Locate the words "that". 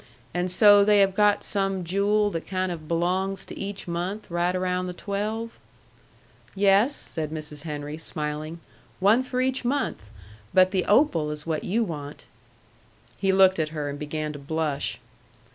2.31-2.47